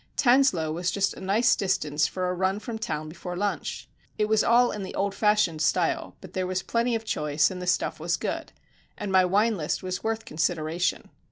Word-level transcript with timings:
Tanslowe 0.17 0.71
was 0.71 0.89
just 0.89 1.13
a 1.13 1.21
nice 1.21 1.55
distance 1.55 2.07
for 2.07 2.27
a 2.27 2.33
run 2.33 2.57
from 2.57 2.79
town 2.79 3.07
before 3.07 3.35
lunch. 3.37 3.87
It 4.17 4.25
was 4.27 4.43
all 4.43 4.71
in 4.71 4.81
the 4.81 4.95
old 4.95 5.13
fashioned 5.13 5.61
style, 5.61 6.15
but 6.21 6.33
there 6.33 6.47
was 6.47 6.63
plenty 6.63 6.95
of 6.95 7.05
choice 7.05 7.51
and 7.51 7.61
the 7.61 7.67
stuff 7.67 7.99
was 7.99 8.17
good; 8.17 8.51
and 8.97 9.11
my 9.11 9.25
wine 9.25 9.57
list 9.57 9.83
was 9.83 10.03
worth 10.03 10.25
consideration. 10.25 11.11